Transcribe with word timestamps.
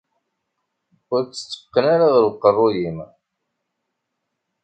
Ur 1.13 1.21
tt-tteqqen 1.23 1.85
ara 1.93 2.07
ɣer 2.13 2.23
uqerruy-im. 2.29 2.99